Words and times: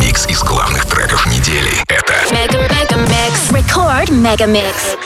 Микс 0.00 0.26
из 0.26 0.42
главных 0.42 0.84
треков 0.86 1.26
недели. 1.26 1.82
Это 1.88 2.12
Mega 2.30 2.68
Mega 2.68 2.98
Mix. 3.06 3.50
Record 3.50 4.08
Mega 4.10 4.46
Mix. 4.46 4.98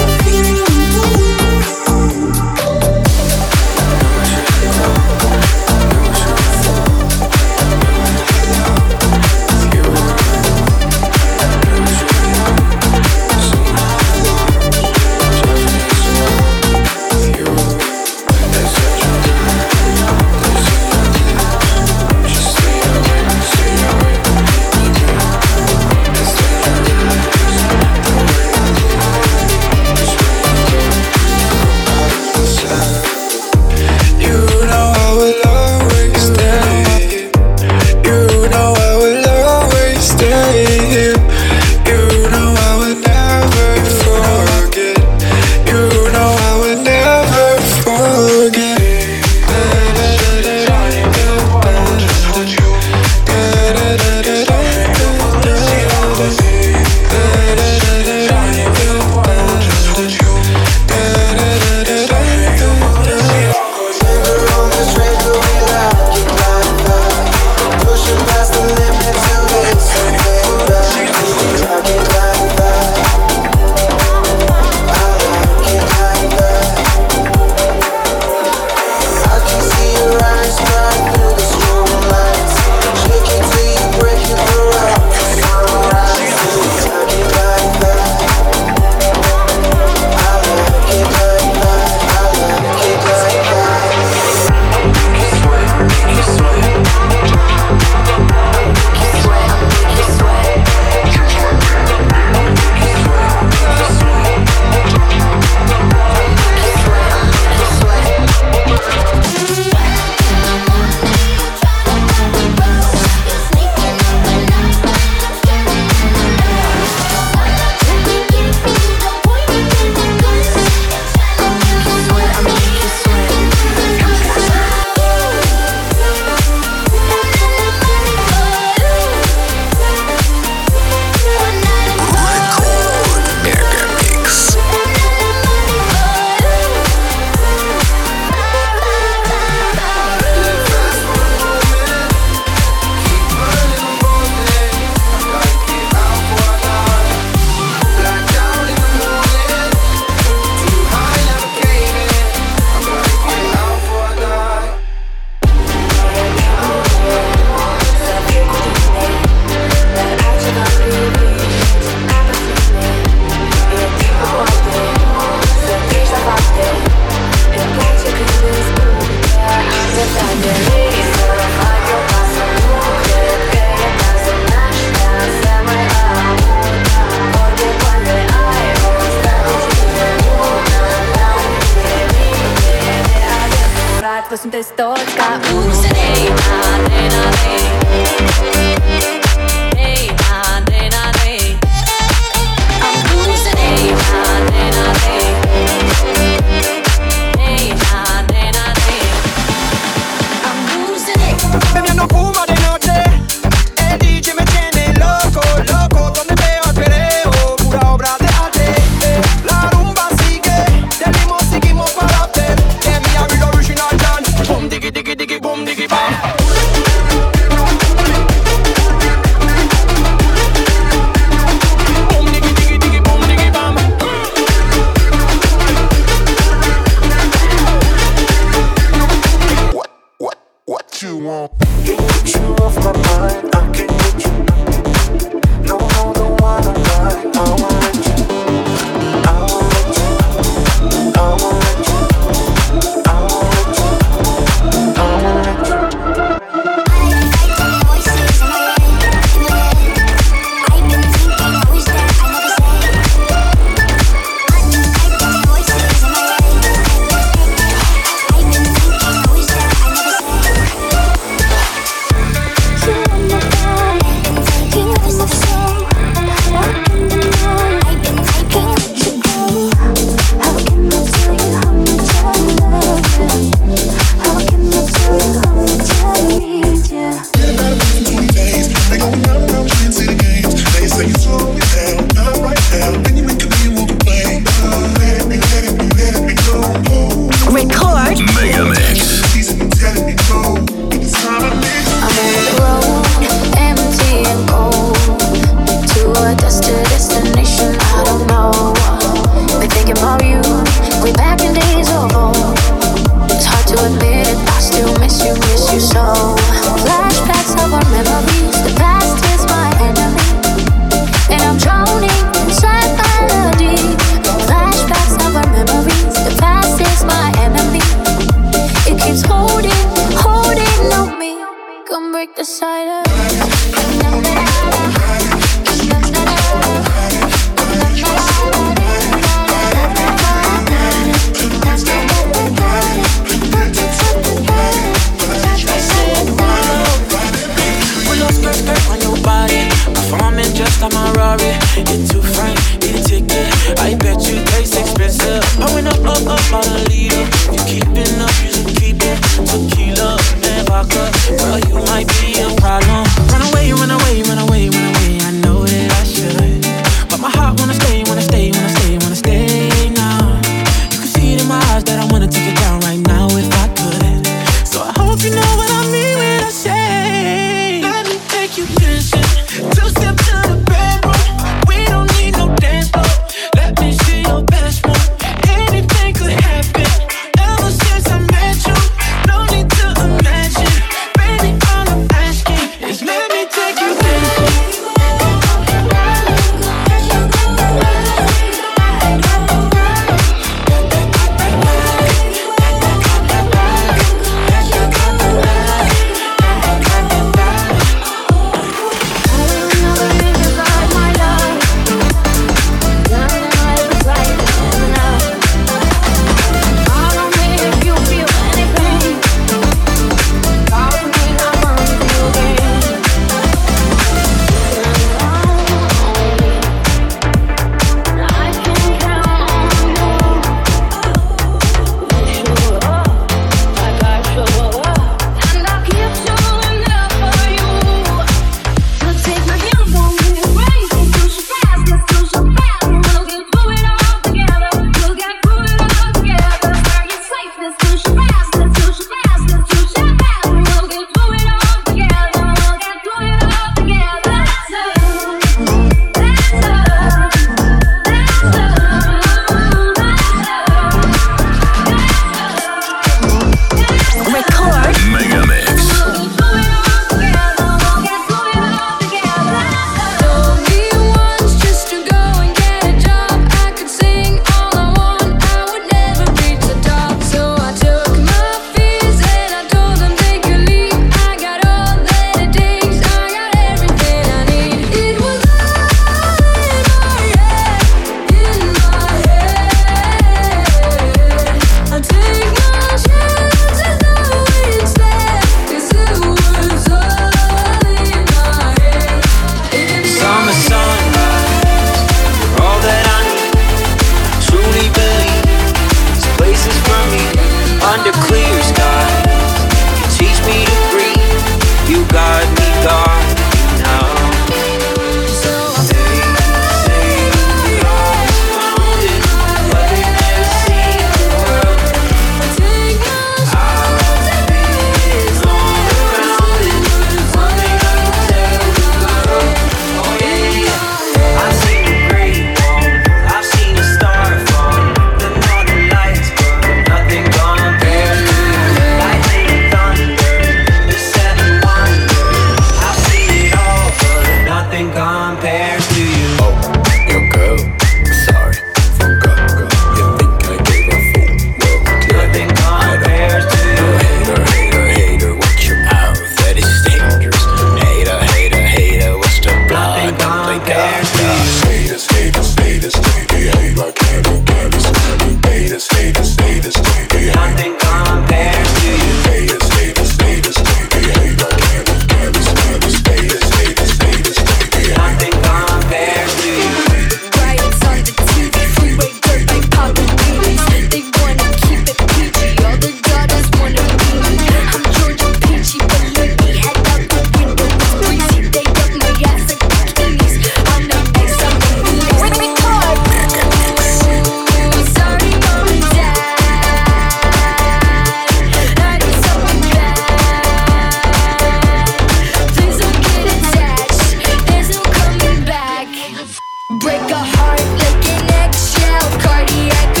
I 599.53 599.93
could 599.93 600.00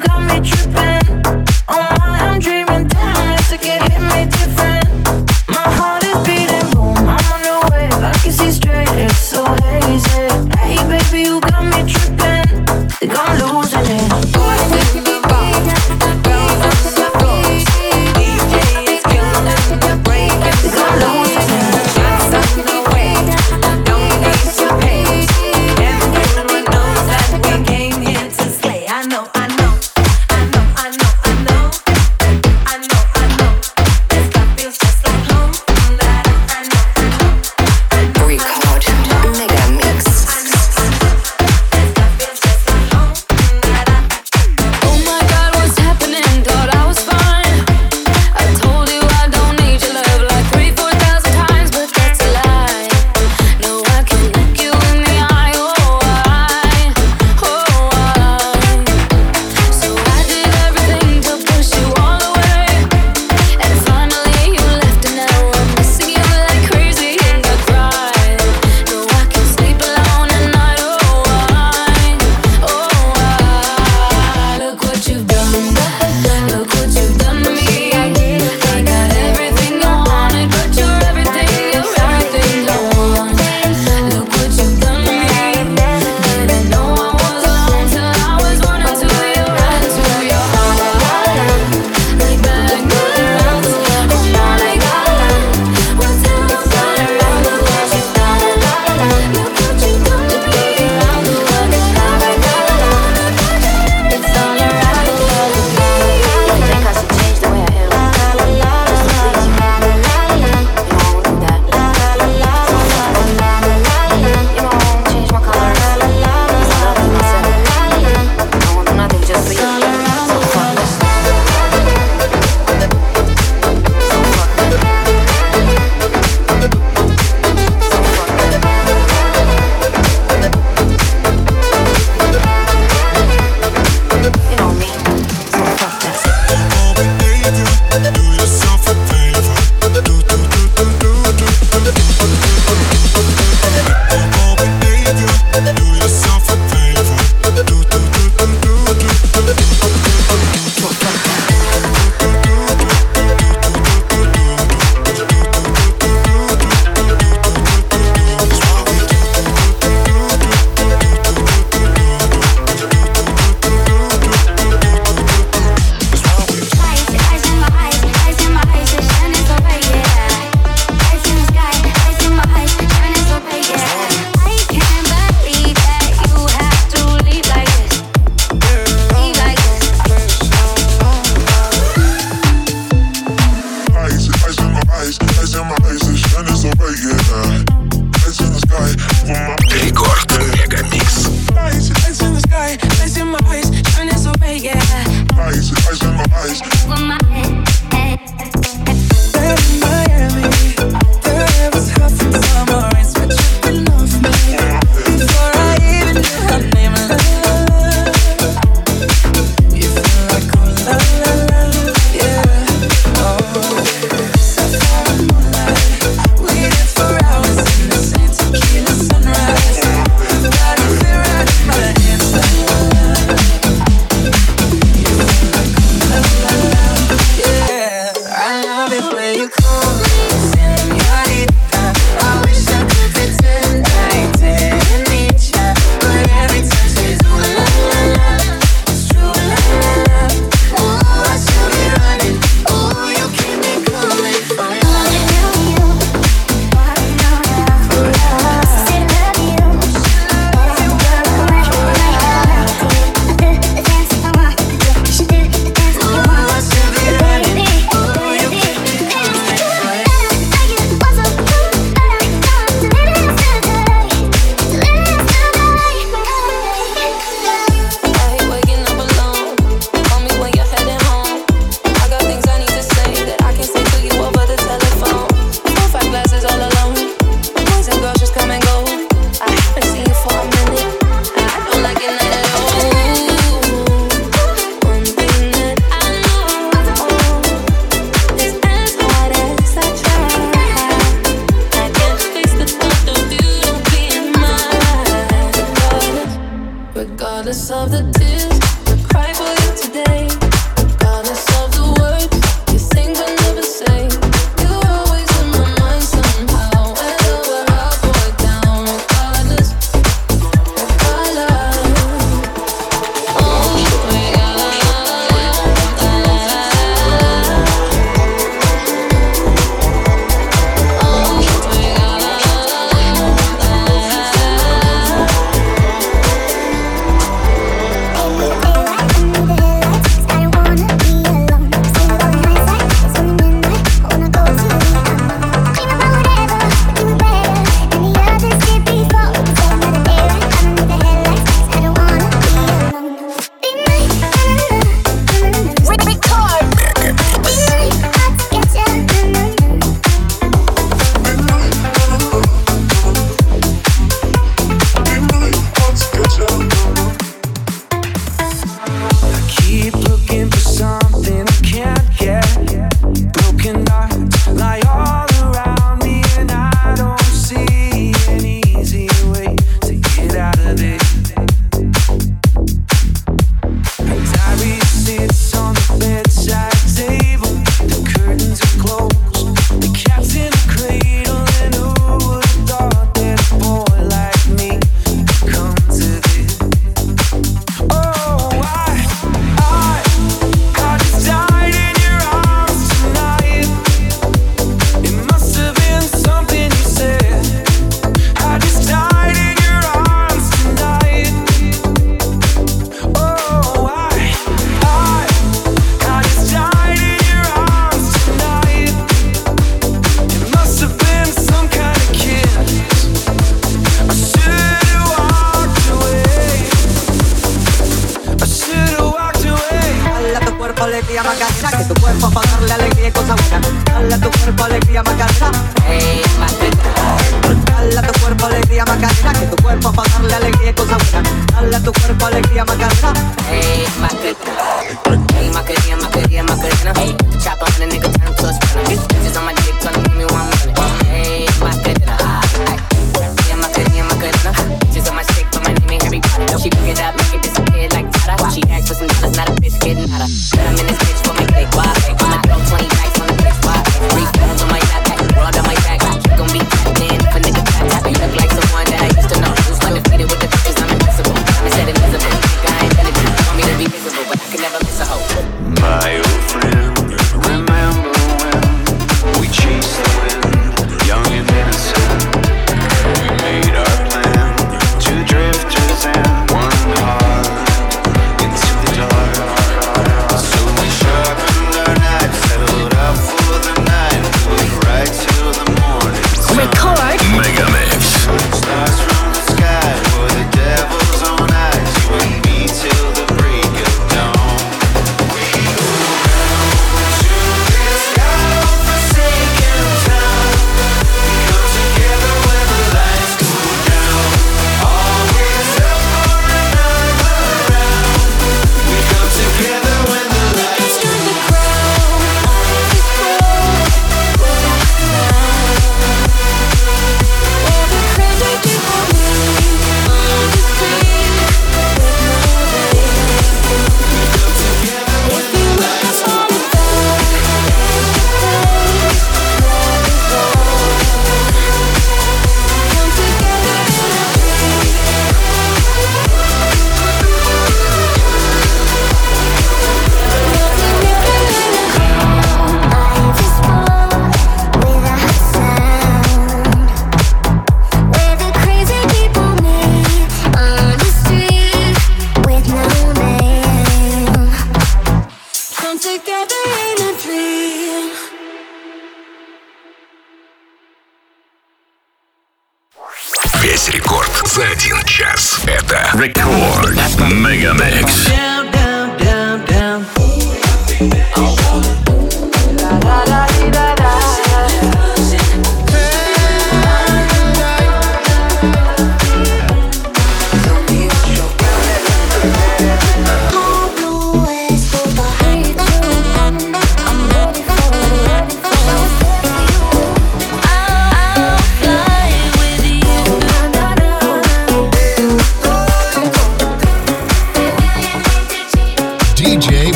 got 0.00 0.42
me 0.42 0.48
tripping. 0.48 0.99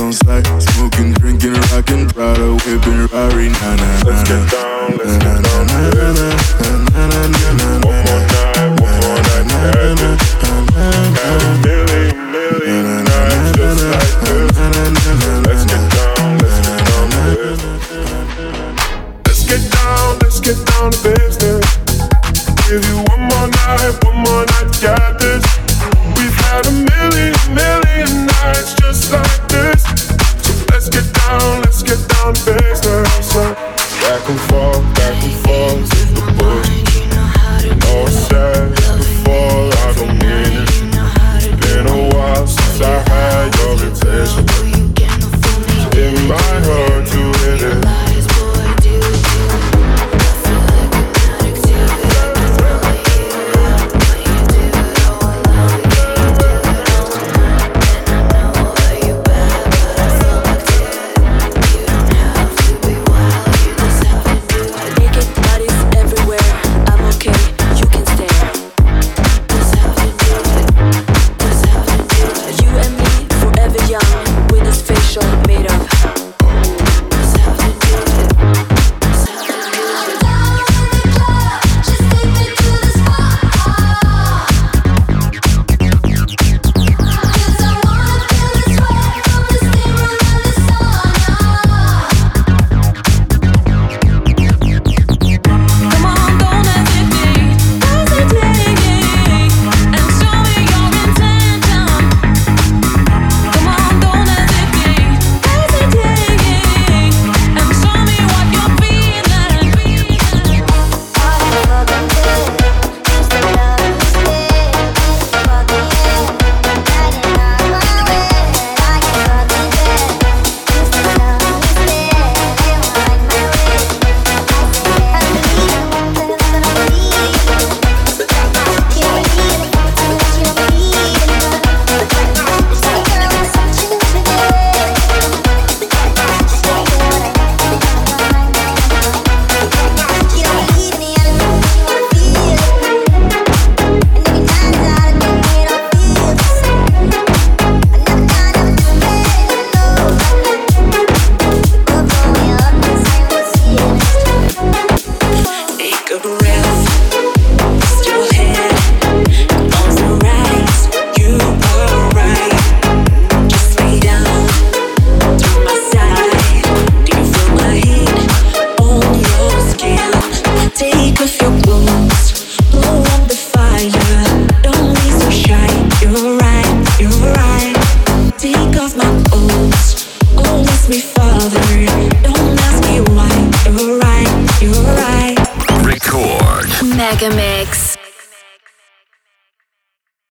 on 0.00 0.12
sight. 0.12 0.46
Smoking, 0.60 1.12
drinking, 1.14 1.54
rocking, 1.72 2.08
Prada, 2.08 2.54
whipping, 2.64 3.06
Rari, 3.12 3.48
na 3.48 3.76
na 3.76 4.00
na 4.04 4.10
na. 4.10 4.10
Let's 4.10 4.28
get 4.28 4.50
down, 4.50 4.96
let's 4.96 5.16
get 5.18 5.42
down. 5.42 6.29